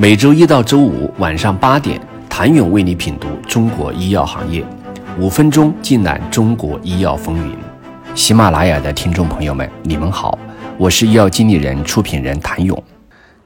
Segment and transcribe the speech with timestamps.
[0.00, 2.00] 每周一到周五晚上八点，
[2.30, 4.64] 谭勇为你品读中国医药行业，
[5.18, 7.56] 五分钟尽览中国医药风云。
[8.14, 10.38] 喜马拉雅的听众朋友们，你们好，
[10.78, 12.80] 我是医药经理人、出品人谭勇。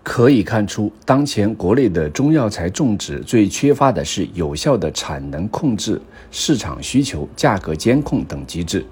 [0.02, 5.98] 可以看出，当前国内的中药材种植最缺乏的是有效的产能控制、
[6.30, 8.84] 市场需求、价格监控等机制。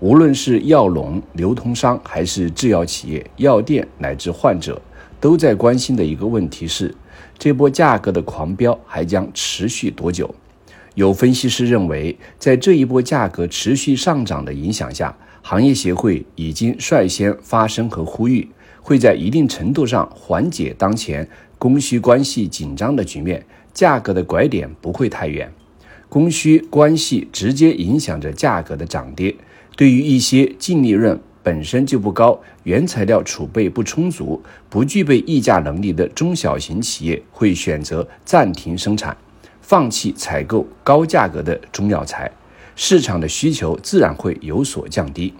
[0.00, 4.82] 无论是药农、流通商，还是制药企业、药店乃至患者。
[5.26, 6.94] 都在关心的一个问题是，
[7.36, 10.32] 这波价格的狂飙还将持续多久？
[10.94, 18.48] 有分析师认为，在这一波价格持续上涨的影响下，行业协会已经率先发声和呼吁，
[18.80, 25.52] 会在一定程度上缓解当前供需关系紧张的局面，价格的拐点不会太远。
[26.08, 29.34] 供需关系直接影响着价格的涨跌，
[29.76, 31.20] 对于一些净利润。
[31.46, 39.16] 本身就不高，原材料储备不充足，不具备议价能力的中小型企业会选择暂停生产，
[39.60, 42.28] 放弃采购高价格的中药材，
[42.74, 45.32] 市场的需求自然会有所降低。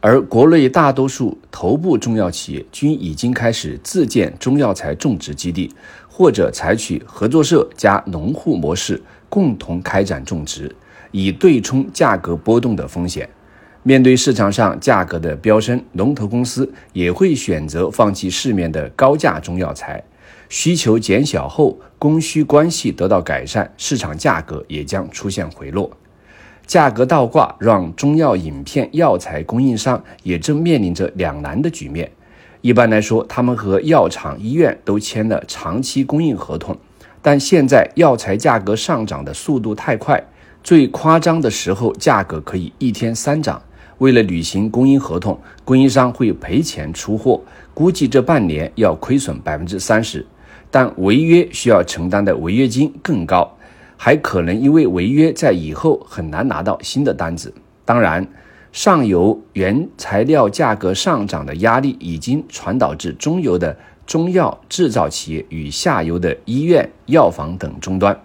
[0.00, 5.70] 而国内大多数头部中药企业均已经开始自建中药材种植基地，
[6.08, 10.74] 或者采取合作社加农户模式，共同开展种植，
[11.10, 13.28] 以对冲价格波动的风险。
[13.86, 20.02] 面对市场上价格的飙升，龙头公司也会选择放弃市面的高价中药材。
[20.48, 25.90] 需求减小后，供需关系得到改善，市场价格也将出现回落。
[26.66, 32.10] 价格倒挂让中药饮片药材供应商也正面临着两难的局面。
[32.62, 36.74] 一般来说，他们和药厂、医院都签了长期供应合同，
[37.20, 40.24] 但现在药材价格上涨的速度太快，
[40.62, 43.60] 最夸张的时候，价格可以一天三涨。
[43.98, 47.40] 为了履行供应合同，供应商会赔钱出货，
[47.72, 50.24] 估计这半年要亏损百分之三十。
[50.70, 53.56] 但违约需要承担的违约金更高，
[53.96, 57.54] 还可能因为违约在以后很难拿到新的单子。
[57.84, 58.26] 当然，
[58.72, 68.18] 上游原材料价格上涨的压力已经传导至中游的中药制造企业与下游的医院、药房等终端。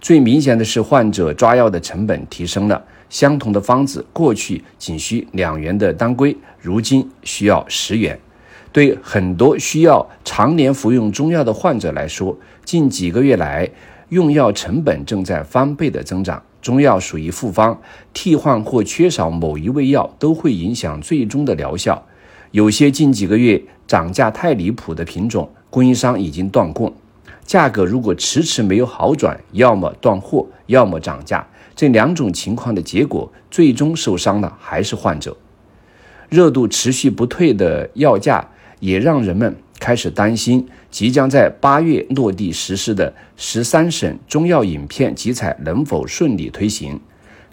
[0.00, 2.84] 最明显的是，患者抓药的成本提升了。
[3.10, 8.18] 相同的方子，过去仅需两元的当归，如今需要十元。
[8.70, 13.68] 对很多需要常年服用中药的患者来说，近几个月来
[14.10, 16.42] 用药成本正在翻倍的增长。
[16.60, 17.80] 中药属于复方，
[18.12, 22.04] 替换或缺少某一味药都会影响最终的疗效。
[22.50, 26.92] 有些近几个月涨价太离谱的品种，供应商已经断供。
[27.48, 31.48] 价格如果迟迟没有好转，要么断货，要么涨价。
[31.74, 35.34] 这两种情况的结果，最终受伤的还是患者。
[36.28, 38.46] 热度持续不退的药价，
[38.80, 47.00] 也让人们开始担心即将在八月落地实施的十三省中药饮片集采能否顺利推行。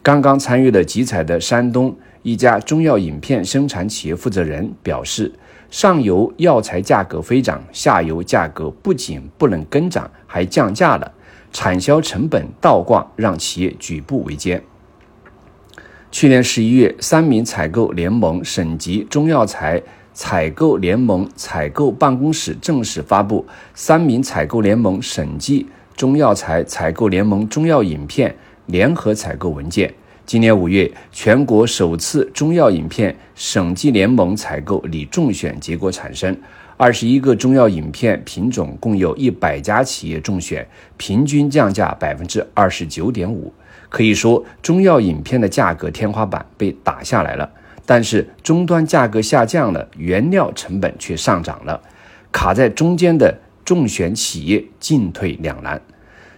[0.03, 1.95] 刚刚参与了集采的山东
[2.25, 5.31] 一家中药饮片生产企业负责人表示，
[5.69, 11.13] 上游药材价格飞涨，下游价格不仅不能跟涨，还降价了。
[11.53, 14.59] 产销成本倒挂让企业举步维艰。
[16.09, 19.79] 去年十一月，三明采购联盟省级中药材
[20.11, 28.35] 采购联盟采购办公室正式发布《三明采购联盟省级中药材采购联盟中药饮片
[28.65, 29.87] 联合采购文件》。
[30.25, 36.35] 今年五月，全国首次中药饮片省级联盟采购拟中选结果产生。
[36.77, 43.53] 二十一个中药饮片品种，共有一百家企业中选，平均降价百分之二十九点五。
[43.87, 47.47] 可以说，中药饮片的价格天花板被打下来了。
[47.85, 51.79] 但是，终端价格下降了，原料成本却上涨了，
[52.31, 53.31] 卡在中间的
[53.63, 55.79] 中选企业进退两难。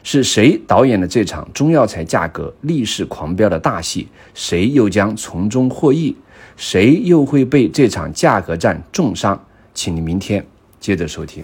[0.09, 4.07] 是谁导演了这场中药材价格逆势狂飙的大戏？
[4.33, 6.15] 谁又将从中获益？
[6.55, 9.37] 谁又会被这场价格战重伤？
[9.73, 10.41] 请您明天
[10.79, 11.43] 接着收听，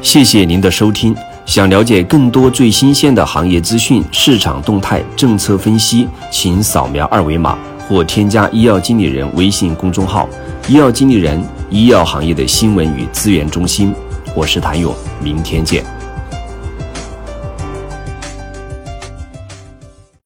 [0.00, 1.14] 谢谢您的收听。
[1.44, 10.26] 想了解更多最新鲜的行业资讯、市场动态、政策分析，请扫描二维码或添加医药经理人微信公众号
[10.66, 11.38] “医药经理人”——
[11.68, 13.94] 医药行业的新闻与资源中心。
[14.34, 15.84] 我是谭勇，明天见。